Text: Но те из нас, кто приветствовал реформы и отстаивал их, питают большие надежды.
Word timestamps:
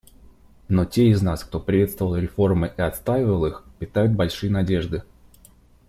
Но 0.67 0.85
те 0.85 1.09
из 1.09 1.21
нас, 1.21 1.43
кто 1.43 1.59
приветствовал 1.59 2.15
реформы 2.15 2.73
и 2.75 2.81
отстаивал 2.81 3.45
их, 3.45 3.63
питают 3.77 4.13
большие 4.13 4.49
надежды. 4.51 5.03